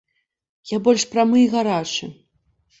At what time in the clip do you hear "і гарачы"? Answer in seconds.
1.45-2.13